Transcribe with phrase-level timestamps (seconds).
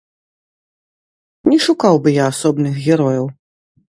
[1.51, 3.25] Не шукаў бы я асобных герояў.